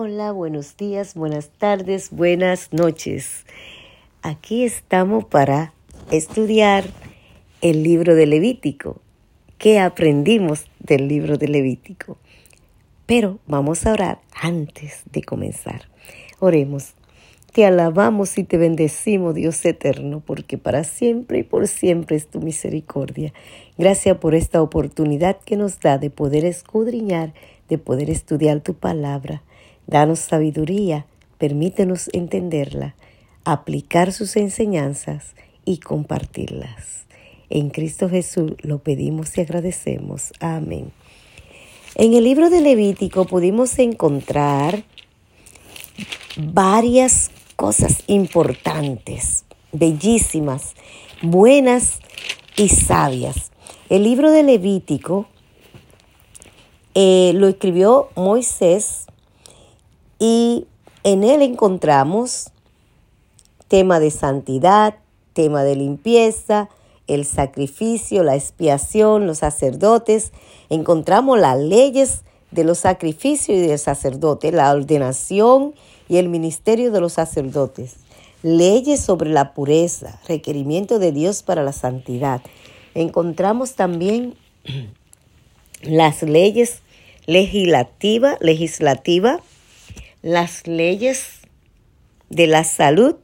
Hola, 0.00 0.30
buenos 0.30 0.76
días, 0.76 1.14
buenas 1.16 1.48
tardes, 1.48 2.10
buenas 2.12 2.72
noches. 2.72 3.44
Aquí 4.22 4.62
estamos 4.62 5.24
para 5.24 5.74
estudiar 6.12 6.84
el 7.62 7.82
libro 7.82 8.14
de 8.14 8.26
Levítico. 8.26 9.00
¿Qué 9.58 9.80
aprendimos 9.80 10.66
del 10.78 11.08
libro 11.08 11.36
de 11.36 11.48
Levítico? 11.48 12.16
Pero 13.06 13.40
vamos 13.48 13.86
a 13.86 13.92
orar 13.92 14.20
antes 14.40 15.02
de 15.10 15.24
comenzar. 15.24 15.88
Oremos. 16.38 16.94
Te 17.52 17.66
alabamos 17.66 18.38
y 18.38 18.44
te 18.44 18.56
bendecimos, 18.56 19.34
Dios 19.34 19.64
eterno, 19.64 20.22
porque 20.24 20.58
para 20.58 20.84
siempre 20.84 21.40
y 21.40 21.42
por 21.42 21.66
siempre 21.66 22.14
es 22.14 22.28
tu 22.28 22.40
misericordia. 22.40 23.32
Gracias 23.76 24.16
por 24.18 24.36
esta 24.36 24.62
oportunidad 24.62 25.40
que 25.40 25.56
nos 25.56 25.80
da 25.80 25.98
de 25.98 26.10
poder 26.10 26.44
escudriñar, 26.44 27.34
de 27.68 27.78
poder 27.78 28.10
estudiar 28.10 28.60
tu 28.60 28.74
palabra. 28.74 29.42
Danos 29.88 30.18
sabiduría, 30.18 31.06
permítenos 31.38 32.10
entenderla, 32.12 32.94
aplicar 33.44 34.12
sus 34.12 34.36
enseñanzas 34.36 35.34
y 35.64 35.78
compartirlas. 35.78 37.06
En 37.48 37.70
Cristo 37.70 38.10
Jesús 38.10 38.52
lo 38.60 38.80
pedimos 38.80 39.38
y 39.38 39.40
agradecemos. 39.40 40.34
Amén. 40.40 40.92
En 41.94 42.12
el 42.12 42.24
libro 42.24 42.50
de 42.50 42.60
Levítico 42.60 43.24
pudimos 43.24 43.78
encontrar 43.78 44.84
varias 46.36 47.30
cosas 47.56 48.02
importantes, 48.08 49.46
bellísimas, 49.72 50.74
buenas 51.22 52.00
y 52.58 52.68
sabias. 52.68 53.52
El 53.88 54.02
libro 54.02 54.30
de 54.32 54.42
Levítico 54.42 55.28
eh, 56.94 57.32
lo 57.34 57.48
escribió 57.48 58.10
Moisés 58.16 59.07
y 60.18 60.66
en 61.04 61.24
él 61.24 61.42
encontramos 61.42 62.50
tema 63.68 64.00
de 64.00 64.10
santidad, 64.10 64.96
tema 65.32 65.62
de 65.62 65.76
limpieza, 65.76 66.68
el 67.06 67.24
sacrificio, 67.24 68.22
la 68.22 68.34
expiación, 68.34 69.26
los 69.26 69.38
sacerdotes. 69.38 70.32
Encontramos 70.68 71.38
las 71.38 71.58
leyes 71.58 72.22
de 72.50 72.64
los 72.64 72.78
sacrificios 72.78 73.58
y 73.58 73.66
del 73.66 73.78
sacerdote, 73.78 74.52
la 74.52 74.72
ordenación 74.72 75.74
y 76.08 76.16
el 76.16 76.28
ministerio 76.28 76.90
de 76.90 77.00
los 77.00 77.14
sacerdotes, 77.14 77.96
leyes 78.42 79.00
sobre 79.00 79.30
la 79.30 79.52
pureza, 79.52 80.18
requerimiento 80.26 80.98
de 80.98 81.12
Dios 81.12 81.42
para 81.42 81.62
la 81.62 81.72
santidad. 81.72 82.40
Encontramos 82.94 83.74
también 83.74 84.34
las 85.82 86.22
leyes 86.22 86.80
legislativa, 87.26 88.38
legislativa 88.40 89.40
las 90.22 90.66
leyes 90.66 91.40
de 92.30 92.46
la 92.46 92.64
salud 92.64 93.16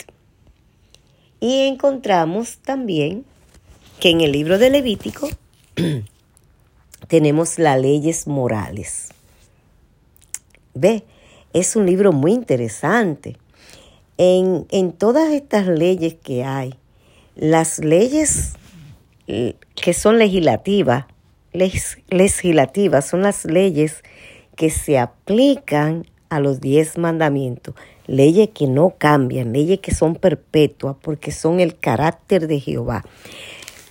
y 1.40 1.66
encontramos 1.66 2.58
también 2.58 3.24
que 4.00 4.10
en 4.10 4.20
el 4.20 4.32
libro 4.32 4.58
de 4.58 4.70
Levítico 4.70 5.28
tenemos 7.08 7.58
las 7.58 7.80
leyes 7.80 8.26
morales. 8.26 9.08
Ve, 10.74 11.04
es 11.52 11.76
un 11.76 11.86
libro 11.86 12.12
muy 12.12 12.32
interesante. 12.32 13.36
En, 14.16 14.66
en 14.70 14.92
todas 14.92 15.32
estas 15.32 15.66
leyes 15.66 16.14
que 16.14 16.44
hay, 16.44 16.74
las 17.34 17.78
leyes 17.80 18.54
que 19.26 19.92
son 19.94 20.18
legislativas, 20.18 21.06
legislativas 21.52 23.06
son 23.06 23.22
las 23.22 23.44
leyes 23.44 24.02
que 24.56 24.70
se 24.70 24.98
aplican 24.98 26.06
a 26.34 26.40
los 26.40 26.60
diez 26.60 26.98
mandamientos, 26.98 27.74
leyes 28.06 28.50
que 28.54 28.66
no 28.66 28.94
cambian, 28.98 29.52
leyes 29.52 29.80
que 29.80 29.94
son 29.94 30.16
perpetuas 30.16 30.96
porque 31.00 31.32
son 31.32 31.60
el 31.60 31.78
carácter 31.78 32.46
de 32.46 32.60
Jehová. 32.60 33.04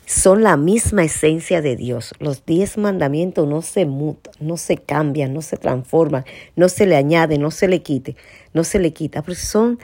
Son 0.05 0.43
la 0.43 0.57
misma 0.57 1.05
esencia 1.05 1.61
de 1.61 1.75
Dios. 1.75 2.13
Los 2.19 2.45
diez 2.45 2.77
mandamientos 2.77 3.47
no 3.47 3.61
se 3.61 3.85
mutan, 3.85 4.33
no 4.39 4.57
se 4.57 4.77
cambian, 4.77 5.33
no 5.33 5.41
se 5.41 5.57
transforman, 5.57 6.25
no 6.55 6.69
se 6.69 6.85
le 6.85 6.97
añade, 6.97 7.37
no 7.37 7.51
se 7.51 7.67
le 7.67 7.81
quite, 7.81 8.15
no 8.53 8.63
se 8.63 8.79
le 8.79 8.91
quita, 8.91 9.21
porque 9.21 9.41
son, 9.41 9.79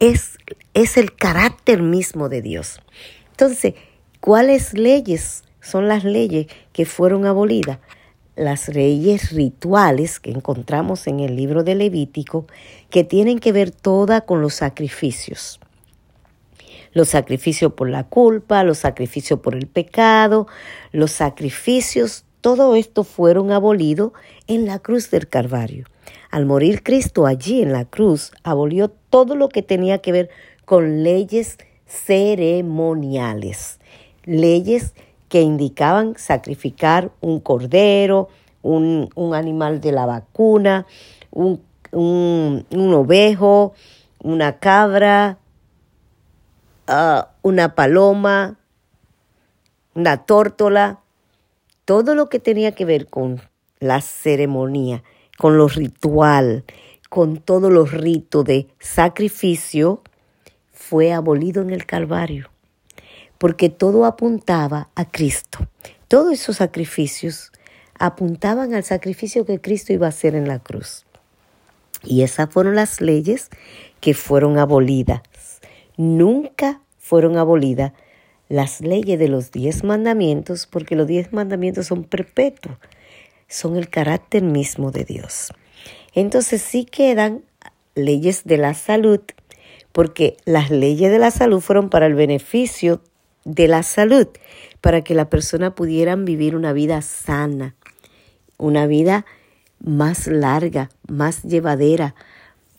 es, 0.00 0.38
es 0.74 0.96
el 0.96 1.14
carácter 1.14 1.82
mismo 1.82 2.28
de 2.28 2.42
Dios. 2.42 2.80
Entonces, 3.32 3.74
¿cuáles 4.20 4.72
leyes 4.72 5.44
son 5.60 5.86
las 5.86 6.02
leyes 6.02 6.46
que 6.72 6.86
fueron 6.86 7.26
abolidas? 7.26 7.78
Las 8.38 8.68
leyes 8.68 9.32
rituales 9.32 10.20
que 10.20 10.30
encontramos 10.30 11.06
en 11.08 11.20
el 11.20 11.34
libro 11.34 11.64
de 11.64 11.74
Levítico, 11.74 12.46
que 12.88 13.02
tienen 13.02 13.40
que 13.40 13.52
ver 13.52 13.72
toda 13.72 14.20
con 14.22 14.40
los 14.40 14.54
sacrificios. 14.54 15.58
Los 16.92 17.08
sacrificios 17.08 17.72
por 17.72 17.90
la 17.90 18.04
culpa, 18.04 18.62
los 18.62 18.78
sacrificios 18.78 19.40
por 19.40 19.56
el 19.56 19.66
pecado, 19.66 20.46
los 20.92 21.10
sacrificios, 21.10 22.24
todo 22.40 22.76
esto 22.76 23.02
fueron 23.02 23.50
abolidos 23.50 24.12
en 24.46 24.66
la 24.66 24.78
cruz 24.78 25.10
del 25.10 25.28
Calvario. 25.28 25.86
Al 26.30 26.46
morir 26.46 26.84
Cristo 26.84 27.26
allí 27.26 27.60
en 27.60 27.72
la 27.72 27.86
cruz, 27.86 28.30
abolió 28.44 28.88
todo 28.88 29.34
lo 29.34 29.48
que 29.48 29.62
tenía 29.62 29.98
que 29.98 30.12
ver 30.12 30.30
con 30.64 31.02
leyes 31.02 31.58
ceremoniales, 31.86 33.80
leyes 34.24 34.94
que 35.28 35.42
indicaban 35.42 36.14
sacrificar 36.16 37.10
un 37.20 37.40
cordero, 37.40 38.28
un, 38.62 39.10
animal 39.34 39.80
de 39.80 39.92
la 39.92 40.06
vacuna, 40.06 40.86
un, 41.30 41.62
un, 41.92 42.64
ovejo, 42.94 43.74
una 44.22 44.58
cabra, 44.58 45.38
ah, 46.86 47.30
una 47.42 47.74
paloma, 47.74 48.56
una 49.94 50.18
tórtola, 50.18 51.00
todo 51.84 52.14
lo 52.14 52.28
que 52.28 52.38
tenía 52.38 52.72
que 52.72 52.84
ver 52.84 53.06
con 53.06 53.40
la 53.80 54.00
ceremonia, 54.00 55.02
con 55.38 55.56
lo 55.56 55.68
ritual, 55.68 56.64
con 57.08 57.38
todos 57.38 57.72
los 57.72 57.92
ritos 57.92 58.44
de 58.44 58.68
sacrificio, 58.78 60.02
fue 60.72 61.12
abolido 61.12 61.62
en 61.62 61.70
el 61.70 61.86
Calvario 61.86 62.50
porque 63.38 63.68
todo 63.68 64.04
apuntaba 64.04 64.90
a 64.94 65.04
Cristo. 65.04 65.66
Todos 66.08 66.32
esos 66.32 66.56
sacrificios 66.56 67.52
apuntaban 67.98 68.74
al 68.74 68.84
sacrificio 68.84 69.46
que 69.46 69.60
Cristo 69.60 69.92
iba 69.92 70.06
a 70.06 70.10
hacer 70.10 70.34
en 70.34 70.48
la 70.48 70.58
cruz. 70.58 71.04
Y 72.04 72.22
esas 72.22 72.50
fueron 72.50 72.76
las 72.76 73.00
leyes 73.00 73.48
que 74.00 74.14
fueron 74.14 74.58
abolidas. 74.58 75.22
Nunca 75.96 76.80
fueron 76.98 77.36
abolidas 77.36 77.92
las 78.48 78.80
leyes 78.80 79.18
de 79.18 79.28
los 79.28 79.50
diez 79.50 79.84
mandamientos, 79.84 80.66
porque 80.66 80.96
los 80.96 81.06
diez 81.06 81.32
mandamientos 81.32 81.86
son 81.86 82.04
perpetuos, 82.04 82.78
son 83.46 83.76
el 83.76 83.88
carácter 83.88 84.42
mismo 84.42 84.90
de 84.90 85.04
Dios. 85.04 85.52
Entonces 86.14 86.62
sí 86.62 86.84
quedan 86.84 87.42
leyes 87.94 88.44
de 88.44 88.56
la 88.56 88.74
salud, 88.74 89.20
porque 89.92 90.36
las 90.44 90.70
leyes 90.70 91.10
de 91.10 91.18
la 91.18 91.30
salud 91.30 91.60
fueron 91.60 91.90
para 91.90 92.06
el 92.06 92.14
beneficio 92.14 93.02
de 93.48 93.66
la 93.66 93.82
salud 93.82 94.28
para 94.80 95.02
que 95.02 95.14
la 95.14 95.30
persona 95.30 95.74
pudieran 95.74 96.24
vivir 96.24 96.54
una 96.54 96.72
vida 96.72 97.00
sana, 97.02 97.74
una 98.58 98.86
vida 98.86 99.24
más 99.80 100.26
larga, 100.26 100.90
más 101.08 101.42
llevadera, 101.42 102.14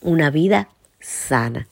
una 0.02 0.30
vida 0.30 0.70
sana. 1.00 1.68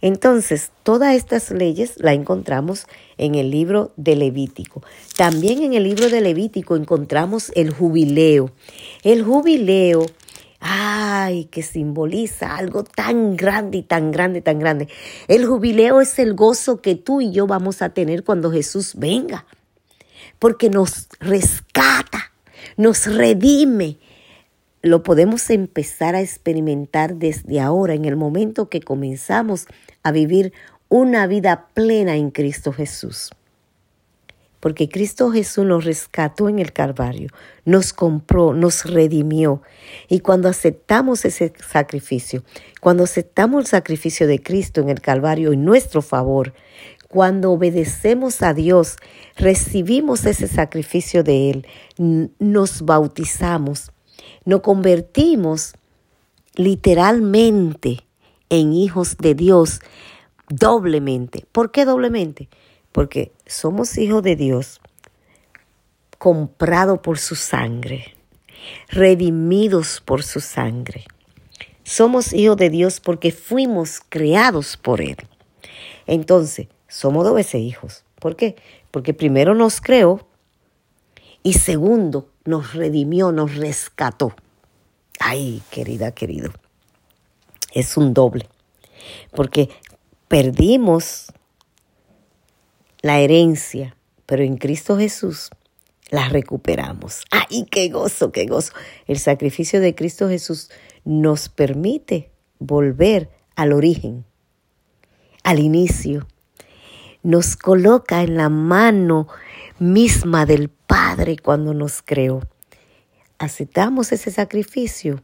Entonces, 0.00 0.72
todas 0.82 1.14
estas 1.14 1.52
leyes 1.52 1.94
las 1.98 2.14
encontramos 2.14 2.86
en 3.18 3.36
el 3.36 3.52
libro 3.52 3.92
de 3.96 4.16
Levítico. 4.16 4.82
También 5.16 5.62
en 5.62 5.74
el 5.74 5.84
libro 5.84 6.10
de 6.10 6.20
Levítico 6.20 6.74
encontramos 6.74 7.52
el 7.54 7.70
jubileo. 7.70 8.50
El 9.04 9.22
jubileo 9.22 10.06
ay, 10.62 11.46
que 11.46 11.62
simboliza 11.62 12.56
algo 12.56 12.84
tan 12.84 13.36
grande 13.36 13.78
y 13.78 13.82
tan 13.82 14.12
grande, 14.12 14.40
tan 14.40 14.58
grande. 14.58 14.88
El 15.28 15.44
jubileo 15.44 16.00
es 16.00 16.18
el 16.18 16.34
gozo 16.34 16.80
que 16.80 16.94
tú 16.94 17.20
y 17.20 17.32
yo 17.32 17.46
vamos 17.46 17.82
a 17.82 17.90
tener 17.90 18.24
cuando 18.24 18.50
Jesús 18.52 18.94
venga, 18.96 19.44
porque 20.38 20.70
nos 20.70 21.08
rescata, 21.18 22.32
nos 22.76 23.06
redime. 23.06 23.98
Lo 24.82 25.02
podemos 25.02 25.50
empezar 25.50 26.14
a 26.14 26.20
experimentar 26.20 27.16
desde 27.16 27.60
ahora, 27.60 27.94
en 27.94 28.04
el 28.04 28.16
momento 28.16 28.68
que 28.68 28.80
comenzamos 28.80 29.66
a 30.02 30.12
vivir 30.12 30.52
una 30.88 31.26
vida 31.26 31.68
plena 31.74 32.16
en 32.16 32.30
Cristo 32.30 32.72
Jesús 32.72 33.30
porque 34.62 34.88
Cristo 34.88 35.32
Jesús 35.32 35.66
nos 35.66 35.84
rescató 35.84 36.48
en 36.48 36.60
el 36.60 36.72
Calvario, 36.72 37.30
nos 37.64 37.92
compró, 37.92 38.54
nos 38.54 38.84
redimió. 38.84 39.60
Y 40.08 40.20
cuando 40.20 40.48
aceptamos 40.48 41.24
ese 41.24 41.52
sacrificio, 41.68 42.44
cuando 42.80 43.02
aceptamos 43.02 43.62
el 43.62 43.66
sacrificio 43.66 44.28
de 44.28 44.40
Cristo 44.40 44.80
en 44.80 44.88
el 44.88 45.00
Calvario 45.00 45.52
en 45.52 45.64
nuestro 45.64 46.00
favor, 46.00 46.54
cuando 47.08 47.50
obedecemos 47.50 48.40
a 48.40 48.54
Dios, 48.54 48.98
recibimos 49.34 50.24
ese 50.26 50.46
sacrificio 50.46 51.24
de 51.24 51.50
Él, 51.50 51.66
nos 52.38 52.82
bautizamos, 52.82 53.90
nos 54.44 54.60
convertimos 54.60 55.72
literalmente 56.54 58.06
en 58.48 58.72
hijos 58.74 59.16
de 59.16 59.34
Dios 59.34 59.80
doblemente. 60.48 61.46
¿Por 61.50 61.72
qué 61.72 61.84
doblemente? 61.84 62.48
Porque 62.92 63.32
somos 63.46 63.96
hijos 63.98 64.22
de 64.22 64.36
Dios 64.36 64.80
comprados 66.18 67.00
por 67.00 67.18
su 67.18 67.34
sangre, 67.34 68.14
redimidos 68.88 70.00
por 70.00 70.22
su 70.22 70.40
sangre. 70.40 71.04
Somos 71.82 72.32
hijos 72.32 72.56
de 72.56 72.70
Dios 72.70 73.00
porque 73.00 73.32
fuimos 73.32 74.00
creados 74.08 74.76
por 74.76 75.00
Él. 75.00 75.16
Entonces, 76.06 76.68
somos 76.86 77.24
dos 77.24 77.34
veces 77.34 77.60
hijos. 77.60 78.04
¿Por 78.20 78.36
qué? 78.36 78.56
Porque 78.90 79.14
primero 79.14 79.54
nos 79.54 79.80
creó 79.80 80.28
y 81.42 81.54
segundo 81.54 82.28
nos 82.44 82.74
redimió, 82.74 83.32
nos 83.32 83.56
rescató. 83.56 84.34
Ay, 85.18 85.62
querida, 85.70 86.12
querido. 86.12 86.52
Es 87.72 87.96
un 87.96 88.14
doble. 88.14 88.48
Porque 89.34 89.70
perdimos 90.28 91.32
la 93.02 93.18
herencia, 93.18 93.96
pero 94.26 94.42
en 94.44 94.56
Cristo 94.56 94.96
Jesús 94.96 95.50
la 96.10 96.28
recuperamos. 96.28 97.24
¡Ay, 97.30 97.66
qué 97.70 97.88
gozo, 97.88 98.32
qué 98.32 98.46
gozo! 98.46 98.72
El 99.06 99.18
sacrificio 99.18 99.80
de 99.80 99.94
Cristo 99.94 100.28
Jesús 100.28 100.70
nos 101.04 101.48
permite 101.48 102.30
volver 102.58 103.30
al 103.56 103.72
origen, 103.72 104.24
al 105.42 105.58
inicio. 105.58 106.28
Nos 107.22 107.56
coloca 107.56 108.22
en 108.22 108.36
la 108.36 108.48
mano 108.48 109.28
misma 109.78 110.46
del 110.46 110.68
Padre 110.68 111.36
cuando 111.36 111.74
nos 111.74 112.02
creó. 112.02 112.40
Aceptamos 113.38 114.12
ese 114.12 114.30
sacrificio 114.30 115.22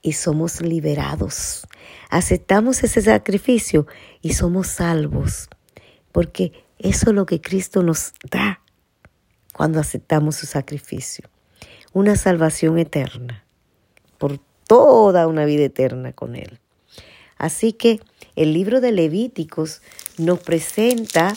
y 0.00 0.12
somos 0.12 0.60
liberados. 0.60 1.66
Aceptamos 2.08 2.82
ese 2.84 3.02
sacrificio 3.02 3.86
y 4.22 4.34
somos 4.34 4.68
salvos. 4.68 5.48
Porque 6.12 6.63
eso 6.78 7.10
es 7.10 7.14
lo 7.14 7.26
que 7.26 7.40
Cristo 7.40 7.82
nos 7.82 8.12
da 8.30 8.60
cuando 9.52 9.80
aceptamos 9.80 10.36
su 10.36 10.46
sacrificio. 10.46 11.28
Una 11.92 12.16
salvación 12.16 12.78
eterna 12.78 13.44
por 14.18 14.40
toda 14.66 15.26
una 15.26 15.44
vida 15.44 15.64
eterna 15.64 16.12
con 16.12 16.34
Él. 16.34 16.58
Así 17.38 17.72
que 17.72 18.00
el 18.36 18.52
libro 18.52 18.80
de 18.80 18.92
Levíticos 18.92 19.82
nos 20.18 20.40
presenta 20.40 21.36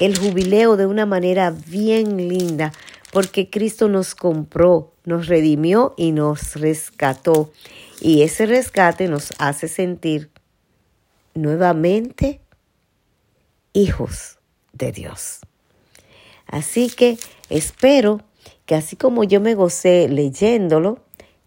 el 0.00 0.18
jubileo 0.18 0.76
de 0.76 0.86
una 0.86 1.06
manera 1.06 1.50
bien 1.50 2.28
linda, 2.28 2.72
porque 3.12 3.48
Cristo 3.48 3.88
nos 3.88 4.14
compró, 4.14 4.92
nos 5.04 5.26
redimió 5.26 5.94
y 5.96 6.12
nos 6.12 6.56
rescató. 6.56 7.52
Y 8.00 8.22
ese 8.22 8.46
rescate 8.46 9.08
nos 9.08 9.32
hace 9.38 9.68
sentir 9.68 10.30
nuevamente 11.34 12.40
hijos 13.72 14.35
de 14.76 14.92
Dios. 14.92 15.40
Así 16.46 16.88
que 16.90 17.18
espero 17.50 18.20
que 18.66 18.74
así 18.74 18.96
como 18.96 19.24
yo 19.24 19.40
me 19.40 19.54
gocé 19.54 20.08
leyéndolo, 20.08 21.00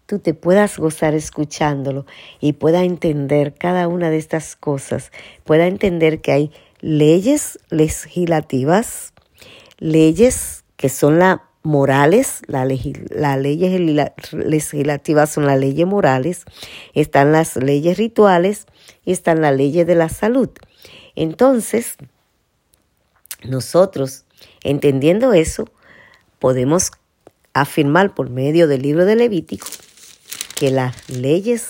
tú 0.06 0.18
te 0.18 0.34
puedas 0.34 0.78
gozar 0.78 1.14
escuchándolo 1.14 2.04
y 2.40 2.54
pueda 2.54 2.82
entender 2.84 3.54
cada 3.54 3.86
una 3.88 4.10
de 4.10 4.18
estas 4.18 4.56
cosas, 4.56 5.12
pueda 5.44 5.66
entender 5.66 6.20
que 6.20 6.32
hay 6.32 6.52
leyes 6.80 7.58
legislativas, 7.70 9.12
leyes 9.78 10.64
que 10.76 10.88
son 10.88 11.18
las 11.18 11.38
morales, 11.62 12.42
las 12.48 12.66
leyes 13.38 13.80
legislativas 14.32 15.30
son 15.30 15.46
las 15.46 15.58
leyes 15.58 15.86
morales, 15.86 16.44
están 16.94 17.32
las 17.32 17.56
leyes 17.56 17.98
rituales 17.98 18.66
y 19.04 19.12
están 19.12 19.42
las 19.42 19.54
leyes 19.54 19.86
de 19.86 19.94
la 19.94 20.08
salud. 20.08 20.48
Entonces, 21.14 21.96
nosotros, 23.44 24.24
entendiendo 24.62 25.32
eso, 25.32 25.68
podemos 26.38 26.92
afirmar 27.52 28.14
por 28.14 28.30
medio 28.30 28.68
del 28.68 28.82
libro 28.82 29.04
de 29.04 29.16
Levítico 29.16 29.66
que 30.54 30.70
las 30.70 31.08
leyes 31.08 31.68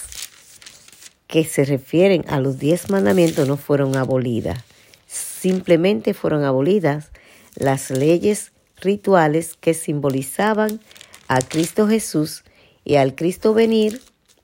que 1.27 1.45
se 1.45 1.65
refieren 1.65 2.25
a 2.29 2.41
los 2.41 2.59
diez 2.59 2.91
mandamientos 2.91 3.47
no 3.47 3.57
fueron 3.57 3.97
abolidas, 3.97 4.65
simplemente 5.07 6.13
fueron 6.13 6.45
abolidas 6.45 7.13
las 7.55 7.91
leyes 7.91 8.53
rituales 8.81 9.57
que 9.61 9.75
simbolizaban 9.75 10.81
a 11.29 11.41
Cristo 11.41 11.87
Jesús 11.87 12.43
y 12.85 12.97
al 12.97 13.15
Cristo 13.15 13.55
venir 13.55 14.01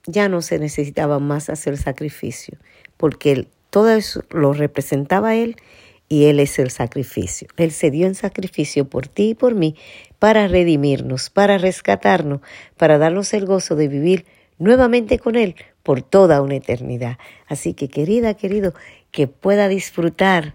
ya 0.06 0.28
no 0.28 0.42
se 0.42 0.58
necesitaba 0.58 1.18
más 1.18 1.50
hacer 1.50 1.76
sacrificio, 1.76 2.58
porque 2.96 3.48
todo 3.70 3.90
eso 3.90 4.22
lo 4.30 4.52
representaba 4.52 5.34
Él 5.34 5.56
y 6.08 6.24
Él 6.26 6.40
es 6.40 6.58
el 6.58 6.70
sacrificio. 6.70 7.48
Él 7.56 7.72
se 7.72 7.90
dio 7.90 8.06
en 8.06 8.14
sacrificio 8.14 8.88
por 8.88 9.08
ti 9.08 9.30
y 9.30 9.34
por 9.34 9.54
mí 9.54 9.74
para 10.18 10.48
redimirnos, 10.48 11.30
para 11.30 11.58
rescatarnos, 11.58 12.40
para 12.76 12.98
darnos 12.98 13.34
el 13.34 13.46
gozo 13.46 13.76
de 13.76 13.88
vivir 13.88 14.26
nuevamente 14.58 15.18
con 15.18 15.36
Él 15.36 15.56
por 15.82 16.02
toda 16.02 16.42
una 16.42 16.56
eternidad. 16.56 17.18
Así 17.46 17.74
que 17.74 17.88
querida, 17.88 18.34
querido, 18.34 18.74
que 19.10 19.26
pueda 19.26 19.68
disfrutar 19.68 20.54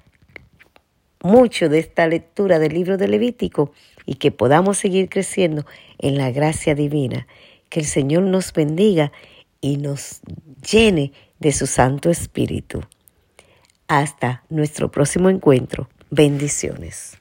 mucho 1.23 1.69
de 1.69 1.79
esta 1.79 2.07
lectura 2.07 2.59
del 2.59 2.73
libro 2.73 2.97
de 2.97 3.07
Levítico 3.07 3.71
y 4.05 4.15
que 4.15 4.31
podamos 4.31 4.77
seguir 4.77 5.09
creciendo 5.09 5.65
en 5.99 6.17
la 6.17 6.31
gracia 6.31 6.75
divina. 6.75 7.27
Que 7.69 7.81
el 7.81 7.85
Señor 7.85 8.23
nos 8.23 8.51
bendiga 8.53 9.11
y 9.61 9.77
nos 9.77 10.21
llene 10.69 11.13
de 11.39 11.51
su 11.51 11.67
Santo 11.67 12.09
Espíritu. 12.09 12.81
Hasta 13.91 14.41
nuestro 14.47 14.89
próximo 14.89 15.29
encuentro. 15.29 15.89
Bendiciones. 16.09 17.17